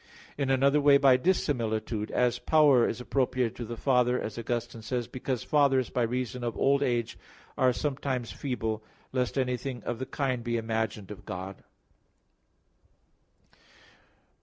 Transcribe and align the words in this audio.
In 0.35 0.49
another 0.49 0.81
way 0.81 0.97
by 0.97 1.15
dissimilitude; 1.15 2.09
as 2.09 2.39
power 2.39 2.89
is 2.89 2.99
appropriated 2.99 3.55
to 3.57 3.65
the 3.65 3.77
Father, 3.77 4.19
as 4.19 4.35
Augustine 4.35 4.81
says, 4.81 5.07
because 5.07 5.43
fathers 5.43 5.91
by 5.91 6.01
reason 6.01 6.43
of 6.43 6.57
old 6.57 6.81
age 6.81 7.19
are 7.55 7.71
sometimes 7.71 8.31
feeble; 8.31 8.83
lest 9.11 9.37
anything 9.37 9.83
of 9.83 9.99
the 9.99 10.07
kind 10.07 10.43
be 10.43 10.57
imagined 10.57 11.11
of 11.11 11.23
God. 11.23 11.63